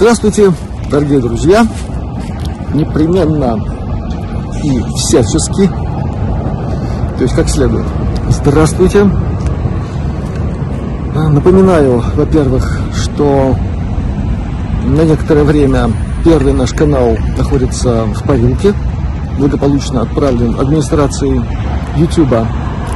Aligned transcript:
Здравствуйте, 0.00 0.50
дорогие 0.90 1.20
друзья! 1.20 1.66
Непременно 2.72 3.62
и 4.64 4.80
всячески, 4.96 5.66
то 7.18 7.22
есть 7.22 7.34
как 7.34 7.50
следует. 7.50 7.84
Здравствуйте! 8.30 9.06
А, 11.14 11.28
напоминаю, 11.28 12.02
во-первых, 12.16 12.80
что 12.94 13.54
на 14.86 15.02
некоторое 15.02 15.44
время 15.44 15.90
первый 16.24 16.54
наш 16.54 16.72
канал 16.72 17.18
находится 17.36 18.06
в 18.06 18.22
парилке, 18.22 18.72
благополучно 19.38 20.00
отправлен 20.00 20.58
администрацией 20.58 21.42
YouTube 21.98 22.46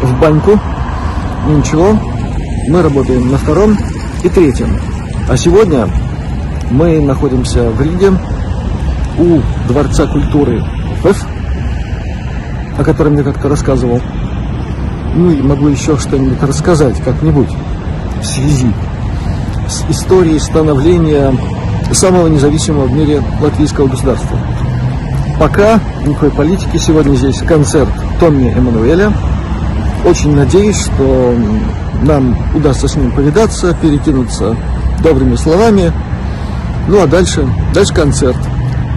в 0.01 0.21
баньку. 0.23 0.59
Ну 1.49 1.59
ничего, 1.59 1.99
мы 2.71 2.81
работаем 2.81 3.31
на 3.31 3.37
втором 3.37 3.77
и 4.23 4.29
третьем. 4.31 4.81
А 5.29 5.37
сегодня 5.37 5.87
мы 6.71 7.01
находимся 7.01 7.71
в 7.71 7.81
Риге 7.81 8.13
у 9.19 9.41
Дворца 9.69 10.07
культуры 10.07 10.65
ФЭФ, 11.03 11.27
о 12.79 12.85
котором 12.85 13.17
я 13.17 13.23
как-то 13.23 13.49
рассказывал. 13.49 14.01
Ну 15.15 15.31
и 15.31 15.41
могу 15.43 15.69
еще 15.69 15.97
что-нибудь 15.97 16.43
рассказать 16.43 17.01
как-нибудь 17.03 17.51
в 18.21 18.25
связи 18.25 18.73
с 19.69 19.91
историей 19.91 20.39
становления 20.39 21.33
самого 21.93 22.27
независимого 22.29 22.87
в 22.87 22.93
мире 22.93 23.23
латвийского 23.41 23.87
государства. 23.87 24.39
Пока 25.39 25.81
никакой 26.07 26.31
политики. 26.31 26.77
Сегодня 26.77 27.15
здесь 27.17 27.39
концерт 27.43 27.91
Томми 28.21 28.53
Эммануэля. 28.57 29.13
Очень 30.05 30.35
надеюсь, 30.35 30.81
что 30.81 31.35
нам 32.03 32.37
удастся 32.55 32.89
с 32.89 32.97
ним 32.97 33.11
повидаться, 33.13 33.77
перекинуться 33.81 34.57
добрыми 35.03 35.37
словами. 35.37 35.93
Ну 36.89 37.03
а 37.03 37.07
дальше, 37.07 37.49
дальше 37.73 37.95
концерт. 37.95 38.37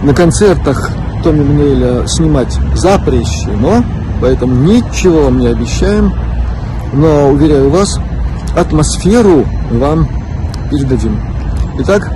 На 0.02 0.14
концертах 0.14 0.90
Томми 1.22 1.40
Эммануэля 1.40 2.06
снимать 2.06 2.52
запрещено, 2.74 3.82
поэтому 4.20 4.54
ничего 4.54 5.24
вам 5.24 5.38
не 5.38 5.48
обещаем. 5.48 6.12
Но, 6.92 7.30
уверяю 7.30 7.70
вас, 7.70 7.98
атмосферу 8.56 9.44
вам 9.70 10.08
передадим. 10.70 11.20
Итак, 11.80 12.10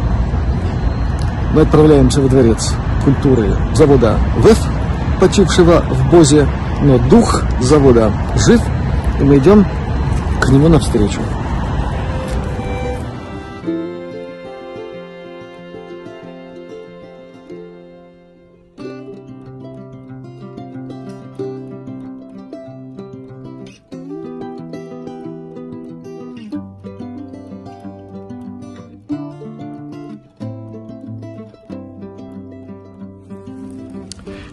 мы 1.54 1.62
отправляемся 1.62 2.20
во 2.20 2.28
дворец 2.28 2.72
культуры 3.04 3.56
завода 3.74 4.16
ВЭФ, 4.38 4.58
почившего 5.20 5.82
в 5.88 6.10
Бозе, 6.10 6.46
но 6.82 6.98
дух 6.98 7.42
завода 7.60 8.12
жив, 8.36 8.60
и 9.20 9.24
мы 9.24 9.38
идем 9.38 9.66
к 10.40 10.48
нему 10.48 10.68
навстречу. 10.68 11.20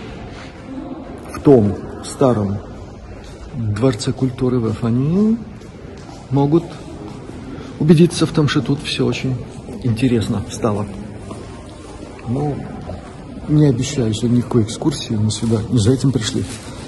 в 1.34 1.40
том 1.40 1.74
старом 2.04 2.58
Дворце 3.54 4.12
культуры 4.12 4.58
ВФ, 4.58 4.84
они 4.84 5.38
могут 6.30 6.64
убедиться 7.78 8.26
в 8.26 8.32
том, 8.32 8.48
что 8.48 8.60
тут 8.62 8.80
все 8.82 9.06
очень 9.06 9.36
интересно 9.84 10.42
стало. 10.50 10.86
Но 12.28 12.54
не 13.48 13.66
обещаю 13.66 14.12
сегодня 14.12 14.38
никакой 14.38 14.64
экскурсии, 14.64 15.14
мы 15.14 15.30
сюда 15.30 15.60
не 15.68 15.78
за 15.78 15.92
этим 15.92 16.10
пришли. 16.10 16.44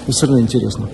И 0.07 0.11
все 0.11 0.25
равно 0.25 0.41
интересно. 0.41 0.89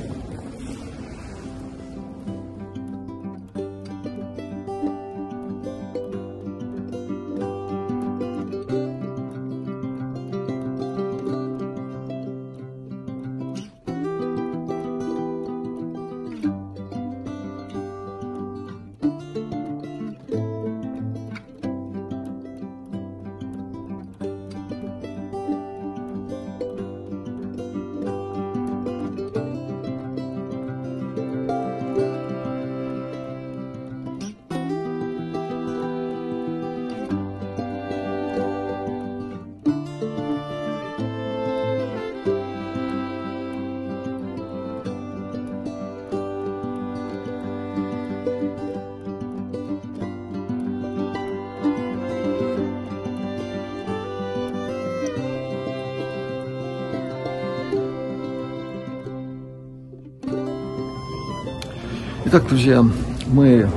Итак, 62.25 62.47
друзья, 62.47 62.81
мы 63.27 63.67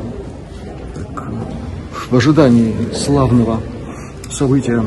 так, 0.94 1.28
в 2.10 2.16
ожидании 2.16 2.74
славного 2.94 3.58
события 4.30 4.84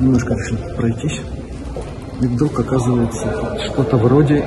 немножко 0.00 0.32
решили 0.32 0.74
пройтись. 0.74 1.20
И 2.22 2.26
вдруг 2.26 2.58
оказывается 2.58 3.58
что-то 3.66 3.98
вроде 3.98 4.46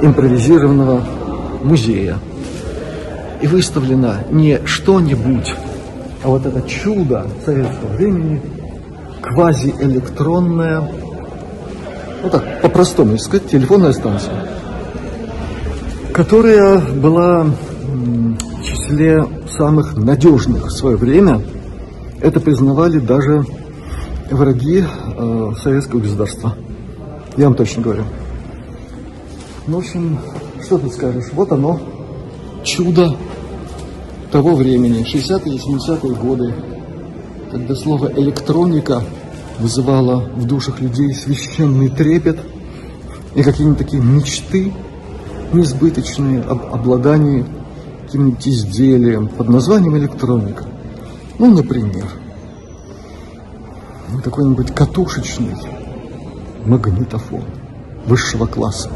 импровизированного 0.00 1.02
музея. 1.64 2.18
И 3.42 3.48
выставлено 3.48 4.18
не 4.30 4.64
что-нибудь, 4.64 5.52
а 6.22 6.28
вот 6.28 6.46
это 6.46 6.62
чудо 6.68 7.26
советского 7.44 7.88
времени, 7.96 8.40
квазиэлектронная, 9.22 10.88
ну 12.22 12.30
так, 12.30 12.62
по-простому 12.62 13.18
сказать, 13.18 13.48
телефонная 13.50 13.92
станция 13.92 14.55
которая 16.16 16.78
была 16.78 17.44
в 17.44 18.62
числе 18.64 19.22
самых 19.54 19.98
надежных 19.98 20.68
в 20.68 20.70
свое 20.70 20.96
время. 20.96 21.42
Это 22.22 22.40
признавали 22.40 23.00
даже 23.00 23.44
враги 24.30 24.82
э, 24.82 25.52
советского 25.62 26.00
государства. 26.00 26.54
Я 27.36 27.44
вам 27.44 27.54
точно 27.54 27.82
говорю. 27.82 28.04
Ну, 29.66 29.76
в 29.76 29.80
общем, 29.80 30.18
что 30.64 30.78
тут 30.78 30.94
скажешь? 30.94 31.26
Вот 31.34 31.52
оно, 31.52 31.78
чудо 32.64 33.14
того 34.32 34.54
времени, 34.54 35.04
60-е, 35.04 35.58
70-е 35.58 36.14
годы, 36.14 36.54
когда 37.50 37.74
слово 37.74 38.10
«электроника» 38.16 39.02
вызывало 39.58 40.30
в 40.34 40.46
душах 40.46 40.80
людей 40.80 41.12
священный 41.12 41.90
трепет 41.90 42.38
и 43.34 43.42
какие-нибудь 43.42 43.78
такие 43.78 44.02
мечты 44.02 44.72
несбыточные 45.52 46.42
об 46.42 46.74
обладании 46.74 47.44
каким-нибудь 48.04 48.46
изделием 48.48 49.28
под 49.28 49.48
названием 49.48 49.96
электроника. 49.96 50.64
Ну, 51.38 51.54
например, 51.54 52.06
какой-нибудь 54.22 54.74
катушечный 54.74 55.54
магнитофон 56.64 57.42
высшего 58.06 58.46
класса. 58.46 58.90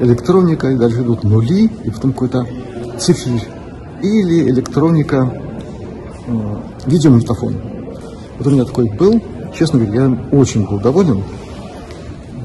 Электроника, 0.00 0.68
и 0.70 0.76
дальше 0.76 1.02
идут 1.02 1.24
нули, 1.24 1.70
и 1.84 1.90
потом 1.90 2.12
какой-то 2.12 2.46
цифрь. 2.98 3.40
Или 4.02 4.48
электроника 4.50 5.32
э, 6.26 6.56
видеомагнитофон. 6.86 7.56
Вот 8.38 8.46
у 8.46 8.50
меня 8.50 8.64
такой 8.64 8.90
был, 8.90 9.20
честно 9.56 9.80
говоря, 9.80 10.04
я 10.04 10.38
очень 10.38 10.66
был 10.66 10.78
доволен. 10.78 11.24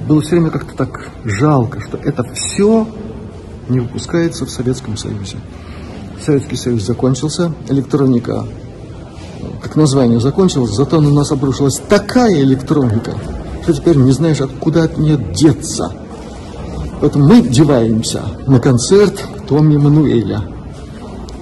Было 0.08 0.22
все 0.22 0.32
время 0.32 0.50
как-то 0.50 0.76
так 0.76 1.10
жалко, 1.24 1.80
что 1.82 1.98
это 1.98 2.24
все 2.34 2.88
не 3.70 3.80
выпускается 3.80 4.46
в 4.46 4.50
Советском 4.50 4.98
Союзе. 4.98 5.38
Советский 6.24 6.56
Союз 6.56 6.84
закончился, 6.84 7.54
электроника, 7.70 8.46
как 9.62 9.76
название, 9.76 10.20
закончилась, 10.20 10.72
зато 10.72 11.02
на 11.02 11.10
нас 11.10 11.32
обрушилась 11.32 11.82
такая 11.90 12.42
электроника, 12.42 13.14
что 13.64 13.74
теперь 13.74 13.98
не 13.98 14.12
знаешь, 14.12 14.42
откуда 14.42 14.84
от 14.84 14.98
нее 14.98 15.18
деться. 15.18 15.92
Поэтому 17.02 17.28
мы 17.28 17.42
деваемся 17.42 18.24
на 18.48 18.60
концерт 18.60 19.22
Томми 19.48 19.78
Мануэля. 19.78 20.44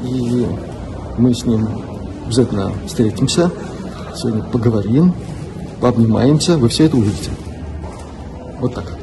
И 0.03 0.47
мы 1.18 1.33
с 1.33 1.45
ним 1.45 1.68
обязательно 2.25 2.71
встретимся, 2.88 3.51
сегодня 4.15 4.44
поговорим, 4.44 5.13
пообнимаемся, 5.79 6.57
вы 6.57 6.69
все 6.69 6.85
это 6.85 6.97
увидите. 6.97 7.29
Вот 8.59 8.73
так. 8.73 9.00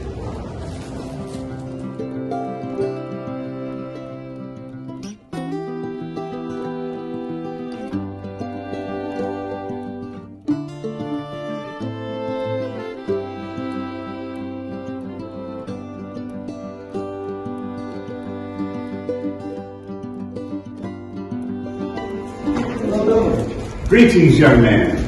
Greetings, 23.89 24.39
young 24.39 24.61
man. 24.61 24.99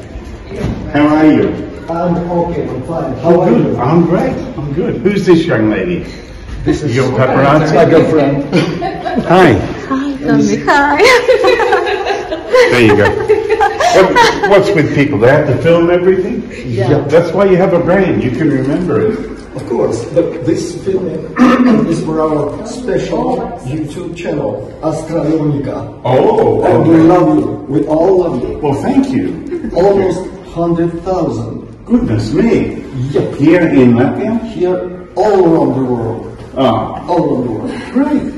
How 0.91 1.05
are 1.05 1.31
you? 1.31 1.49
I'm 1.87 2.17
okay, 2.31 2.67
I'm 2.67 2.81
fine. 2.81 3.13
Oh, 3.21 3.45
good. 3.47 3.75
I'm 3.77 4.05
great. 4.05 4.33
I'm 4.57 4.73
good. 4.73 5.01
Who's 5.01 5.23
this 5.23 5.45
young 5.45 5.69
lady? 5.69 5.99
This 6.63 6.81
is 6.81 6.95
Your 6.95 7.11
paparazzi? 7.11 7.75
my 7.75 7.85
girlfriend. 7.87 8.43
Hi. 9.25 9.53
Hi, 9.53 10.17
Tommy. 10.25 10.55
Hi. 10.65 10.97
There 12.71 12.81
you 12.81 12.97
go. 12.97 13.07
What, 14.01 14.49
what's 14.49 14.71
with 14.71 14.95
people? 14.95 15.19
They 15.19 15.27
have 15.27 15.45
to 15.45 15.61
film 15.61 15.91
everything? 15.91 16.49
Yeah. 16.65 17.01
That's 17.01 17.31
why 17.33 17.45
you 17.45 17.57
have 17.57 17.73
a 17.73 17.79
brain. 17.79 18.19
You 18.19 18.31
can 18.31 18.49
remember 18.49 19.11
it. 19.11 19.30
Of 19.55 19.67
course, 19.67 20.05
but 20.13 20.45
this 20.45 20.81
filming 20.85 21.25
is 21.91 22.03
for 22.05 22.21
our 22.21 22.65
special 22.65 23.35
YouTube 23.67 24.15
channel, 24.15 24.71
Astronomica. 24.81 26.01
Oh, 26.05 26.63
And 26.63 26.87
we 26.89 26.95
love 27.01 27.37
you. 27.37 27.45
We 27.67 27.85
all 27.87 28.19
love 28.19 28.41
you. 28.41 28.57
Well, 28.59 28.81
thank 28.81 29.09
you. 29.09 29.69
Almost 29.75 30.21
100,000 30.55 31.85
Goodness 31.85 32.31
me. 32.33 32.79
Yep. 33.11 33.35
Here 33.35 33.67
in 33.67 33.93
Latvia? 33.99 34.39
here 34.53 35.07
all 35.15 35.43
around 35.43 35.75
the 35.79 35.85
world. 35.91 36.37
Ah, 36.55 37.05
All 37.07 37.19
around 37.35 37.43
the 37.45 37.51
world. 37.51 37.71
great. 37.91 38.33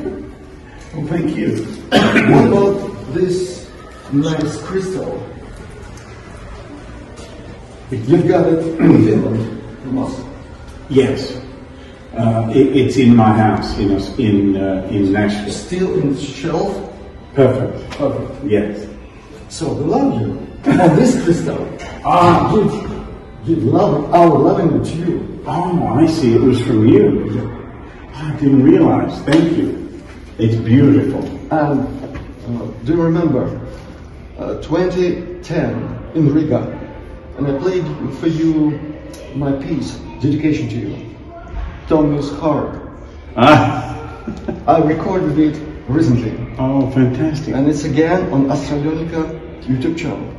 Well, 0.93 1.07
thank 1.07 1.35
you. 1.37 1.65
What 1.93 2.45
about 2.49 3.13
this 3.13 3.69
nice 4.11 4.57
crystal? 4.63 5.21
You've 7.91 8.27
got 8.27 8.47
it 8.47 8.65
in 8.81 9.05
Finland, 9.05 9.61
you 9.85 9.91
must. 9.91 10.17
Yes. 10.89 11.39
Uh, 12.15 12.51
it, 12.53 12.75
it's 12.77 12.97
in 12.97 13.15
my 13.15 13.33
house 13.35 13.77
in 13.79 13.95
Aus- 13.95 14.17
in 14.19 14.55
uh, 14.57 14.87
in 14.91 15.11
Nashville. 15.11 15.51
Still 15.51 15.99
in 15.99 16.13
the 16.13 16.21
shelf? 16.21 16.71
Perfect. 17.33 17.89
Perfect. 17.97 18.43
Yes. 18.45 18.87
So 19.49 19.73
we 19.73 19.85
love 19.85 20.21
you. 20.21 20.37
And 20.65 20.97
this 20.97 21.21
crystal, 21.23 21.67
Ah. 22.05 22.51
give, 22.53 22.71
give 23.45 23.63
love, 23.65 24.13
our 24.13 24.29
loving 24.37 24.79
it 24.79 24.85
to 24.85 24.95
you. 24.97 25.43
Oh, 25.45 25.83
I 25.99 26.05
see. 26.07 26.33
It 26.35 26.41
was 26.41 26.61
from 26.61 26.87
you. 26.87 27.51
I 28.13 28.31
didn't 28.37 28.63
realize. 28.63 29.19
Thank 29.23 29.57
you. 29.57 30.01
It's 30.37 30.55
beautiful. 30.55 31.23
And 31.51 31.81
uh, 32.47 32.65
do 32.85 32.93
you 32.93 33.01
remember 33.01 33.43
uh, 34.37 34.61
2010 34.61 36.11
in 36.15 36.33
Riga? 36.33 36.79
And 37.37 37.47
I 37.47 37.57
played 37.59 37.85
for 38.19 38.27
you 38.27 38.79
my 39.35 39.51
piece, 39.53 39.95
dedication 40.21 40.69
to 40.69 40.75
you. 40.75 41.15
Tommy's 41.87 42.31
Heart. 42.39 42.79
Ah. 43.35 43.89
I 44.67 44.77
recorded 44.79 45.37
it 45.39 45.59
recently. 45.87 46.31
Oh, 46.57 46.89
fantastic. 46.91 47.53
And 47.55 47.67
it's 47.67 47.83
again 47.83 48.31
on 48.31 48.45
Astronomica 48.47 49.23
YouTube 49.63 49.97
channel. 49.97 50.29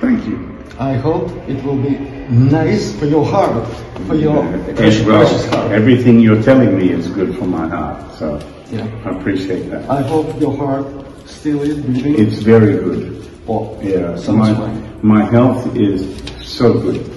Thank 0.00 0.26
you. 0.26 0.48
I 0.78 0.94
hope 0.94 1.30
it 1.48 1.62
will 1.64 1.76
be 1.76 1.96
nice 2.28 2.98
for 2.98 3.06
your 3.06 3.24
heart, 3.24 3.66
for 4.06 4.14
your 4.16 4.42
precious, 4.74 5.06
well, 5.06 5.20
precious 5.24 5.46
heart. 5.46 5.70
everything 5.70 6.18
you're 6.18 6.42
telling 6.42 6.76
me 6.76 6.90
is 6.90 7.06
good 7.08 7.36
for 7.36 7.44
my 7.46 7.68
heart. 7.68 8.12
So 8.18 8.40
Yeah. 8.70 8.86
I 9.04 9.10
appreciate 9.10 9.70
that. 9.70 9.88
I 9.88 10.02
hope 10.02 10.40
your 10.40 10.56
heart 10.56 10.86
still 11.26 11.60
is 11.62 11.78
beating. 11.78 12.18
It's 12.18 12.38
very 12.42 12.72
good. 12.72 13.24
oh, 13.48 13.78
Yeah. 13.82 14.16
sounds 14.16 14.58
My. 14.58 14.91
My 15.02 15.24
health 15.24 15.76
is 15.76 16.06
so 16.46 16.74
good. 16.74 17.10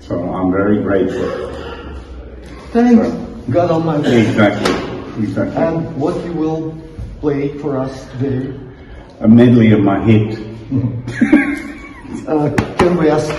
So 0.00 0.32
I'm 0.34 0.50
very 0.50 0.82
grateful. 0.82 1.54
Thanks, 2.72 3.08
God 3.50 3.70
Almighty. 3.70 4.16
Exactly. 4.16 5.22
Exactly. 5.22 5.56
And 5.56 5.96
what 5.96 6.22
you 6.24 6.32
will 6.32 6.76
play 7.20 7.56
for 7.58 7.78
us 7.78 8.10
today? 8.12 8.58
A 9.20 9.28
medley 9.28 9.72
of 9.72 9.80
my 9.80 10.02
hit. 10.04 10.38
Uh, 12.26 12.50
can 12.78 12.96
we 12.96 13.08
ask? 13.10 13.32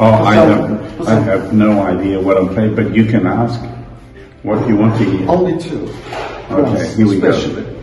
Oh, 0.00 0.12
I 0.12 0.36
don't. 0.36 1.08
I 1.08 1.20
have 1.20 1.52
no 1.52 1.82
idea 1.82 2.20
what 2.20 2.36
I'm 2.38 2.48
playing, 2.48 2.74
but 2.76 2.94
you 2.94 3.04
can 3.04 3.26
ask 3.26 3.60
what 4.42 4.66
you 4.68 4.76
want 4.76 4.96
to 4.98 5.04
hear. 5.04 5.28
Only 5.28 5.58
two. 5.58 5.92
Okay, 6.50 6.94
here 6.96 7.06
we 7.06 7.20
go. 7.20 7.28
especially. 7.30 7.76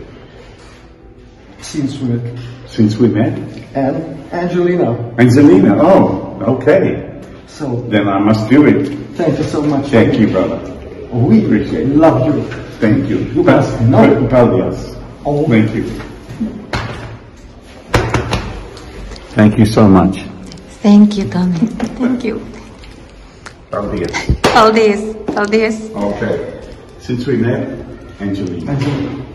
Since 1.60 1.98
we 2.00 2.08
met. 2.08 2.38
Since 2.76 2.98
we 2.98 3.08
met, 3.08 3.32
And 3.74 3.96
Angelina. 4.32 4.92
Angelina. 5.18 5.76
Oh, 5.80 6.36
okay. 6.60 7.22
So, 7.46 7.80
Then 7.88 8.06
I 8.06 8.18
must 8.18 8.50
do 8.50 8.66
it. 8.66 8.86
thank 9.16 9.38
you 9.38 9.44
so 9.44 9.62
much. 9.62 9.86
Thank 9.86 10.18
you, 10.20 10.28
brother. 10.28 10.60
Oh, 11.10 11.24
we 11.24 11.42
Appreciate 11.46 11.88
it. 11.88 11.96
love 11.96 12.26
you. 12.26 12.42
Thank 12.78 13.08
you. 13.08 13.18
You 13.32 13.42
guys 13.42 13.64
know. 13.80 14.28
Paldies. 14.28 14.94
Oh. 15.24 15.46
Thank 15.48 15.74
you. 15.74 15.84
Thank 19.32 19.58
you 19.58 19.64
so 19.64 19.88
much. 19.88 20.20
Thank 20.84 21.16
you, 21.16 21.28
Tommy. 21.30 21.56
Thank 21.96 22.24
you. 22.24 22.44
All 23.72 23.88
these. 23.88 24.12
All 24.12 24.70
Paldies. 24.70 25.00
Paldies. 25.32 25.88
Paldies. 25.92 25.94
Okay. 25.96 26.60
Since 27.00 27.26
we 27.26 27.36
met, 27.38 27.68
Angelina. 28.20 29.25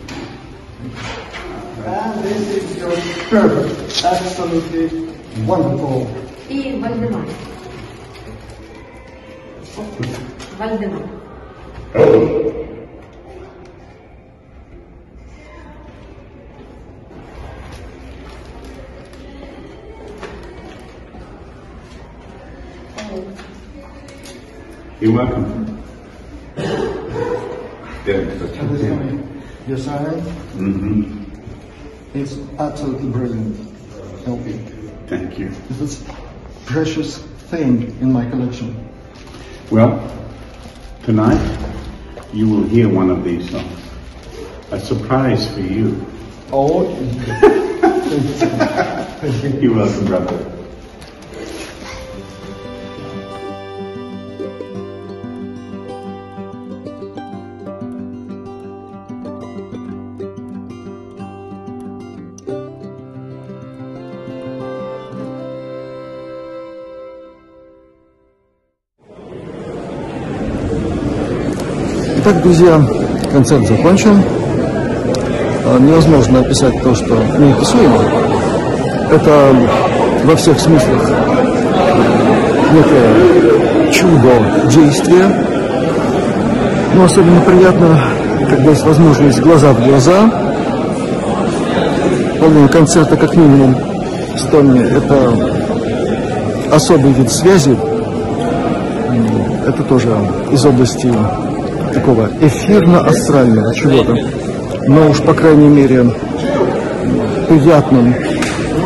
And 1.84 2.24
this 2.24 2.48
is 2.48 2.76
just 2.76 3.18
perfect. 3.28 4.04
Absolutely 4.04 4.86
wonderful. 5.44 6.04
Dear 6.48 6.78
Valdemar. 6.78 7.24
Valdemar. 10.58 11.08
Oh. 11.94 12.58
You're 25.00 25.12
welcome. 25.12 25.82
yeah, 28.06 28.22
Yes, 29.66 29.88
I 29.88 29.96
am. 29.96 30.20
Mm-hmm. 30.54 31.21
It's 32.14 32.36
absolutely 32.58 33.08
brilliant 33.08 33.56
LP. 34.26 34.52
Thank 35.06 35.38
you. 35.38 35.50
It's 35.70 36.06
a 36.06 36.12
precious 36.66 37.16
thing 37.16 37.84
in 38.02 38.12
my 38.12 38.28
collection. 38.28 38.86
Well, 39.70 39.98
tonight 41.04 41.40
you 42.34 42.50
will 42.50 42.64
hear 42.64 42.90
one 42.90 43.08
of 43.08 43.24
these 43.24 43.50
songs. 43.50 43.80
A 44.72 44.80
surprise 44.80 45.54
for 45.54 45.60
you. 45.60 46.04
Oh, 46.52 46.82
You're 49.60 49.74
welcome, 49.74 50.04
brother. 50.04 50.51
Итак, 72.24 72.40
друзья, 72.40 72.80
концерт 73.32 73.66
закончен. 73.66 74.22
А, 75.66 75.76
Невозможно 75.80 76.38
описать 76.38 76.80
то, 76.80 76.94
что 76.94 77.16
неописуемо. 77.16 77.98
Это 79.10 79.52
во 80.22 80.36
всех 80.36 80.60
смыслах 80.60 81.02
некое 82.72 83.90
чудо 83.90 84.70
действия. 84.70 85.26
Но 86.94 87.06
особенно 87.06 87.40
приятно, 87.40 87.98
когда 88.48 88.70
есть 88.70 88.86
возможность 88.86 89.40
глаза 89.40 89.72
в 89.72 89.84
глаза. 89.84 90.30
Половина 92.38 92.68
концерта, 92.68 93.16
как 93.16 93.34
минимум, 93.34 93.74
с 94.36 94.44
Томми, 94.44 94.78
это 94.78 95.34
особый 96.72 97.14
вид 97.14 97.32
связи. 97.32 97.76
Это 99.66 99.82
тоже 99.82 100.08
из 100.52 100.64
области 100.64 101.12
такого 101.92 102.28
эфирно-астрального 102.40 103.74
чего-то. 103.74 104.14
Но 104.88 105.10
уж, 105.10 105.20
по 105.22 105.34
крайней 105.34 105.68
мере, 105.68 106.04
приятным 107.48 108.14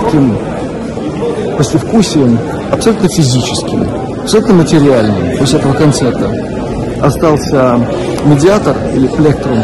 таким 0.05 0.37
послевкусием, 1.57 2.39
абсолютно 2.71 3.09
физическим, 3.09 3.87
абсолютно 4.23 4.55
материальным 4.55 5.39
после 5.39 5.59
этого 5.59 5.73
концерта. 5.73 6.31
Остался 7.01 7.79
медиатор 8.25 8.77
или 8.95 9.07
плектрум, 9.07 9.59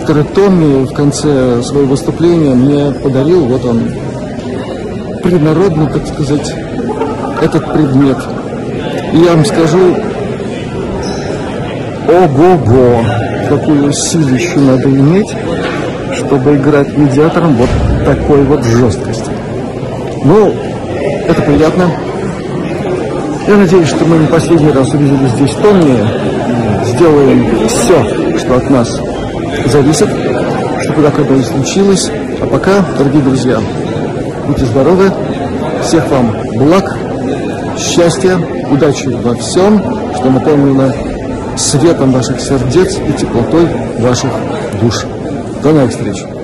который 0.00 0.24
Томми 0.24 0.84
в 0.84 0.92
конце 0.92 1.62
своего 1.62 1.90
выступления 1.90 2.54
мне 2.54 2.92
подарил. 2.92 3.46
Вот 3.46 3.64
он, 3.64 3.82
принародно, 5.22 5.86
так 5.86 6.06
сказать, 6.06 6.54
этот 7.42 7.72
предмет. 7.72 8.18
И 9.12 9.18
я 9.18 9.34
вам 9.34 9.44
скажу, 9.44 9.96
ого-го, 12.08 13.04
какую 13.48 13.92
силищу 13.92 14.60
надо 14.60 14.88
иметь, 14.88 15.30
чтобы 16.14 16.56
играть 16.56 16.96
медиатором 16.96 17.54
вот 17.54 17.68
такой 18.04 18.42
вот 18.44 18.64
жесткости. 18.64 19.30
Ну, 20.24 20.54
это 21.28 21.42
приятно. 21.42 21.90
Я 23.46 23.56
надеюсь, 23.56 23.88
что 23.88 24.04
мы 24.06 24.16
не 24.18 24.26
последний 24.26 24.72
раз 24.72 24.92
увидели 24.92 25.28
здесь 25.28 25.52
Томми. 25.54 25.98
Сделаем 26.84 27.68
все, 27.68 28.38
что 28.38 28.56
от 28.56 28.70
нас 28.70 29.00
зависит, 29.66 30.08
чтобы 30.82 31.02
такое 31.02 31.38
и 31.38 31.42
случилось. 31.42 32.10
А 32.40 32.46
пока, 32.46 32.84
дорогие 32.96 33.22
друзья, 33.22 33.58
будьте 34.46 34.64
здоровы, 34.64 35.10
всех 35.82 36.08
вам 36.08 36.34
благ, 36.56 36.96
счастья, 37.78 38.38
удачи 38.70 39.08
во 39.08 39.34
всем, 39.34 39.82
что 40.14 40.30
наполнено 40.30 40.92
светом 41.58 42.12
ваших 42.12 42.40
сердец 42.40 42.96
и 42.96 43.12
теплотой 43.12 43.66
ваших 43.98 44.30
душ. 44.80 45.04
До 45.62 45.72
новых 45.72 45.90
встреч! 45.90 46.37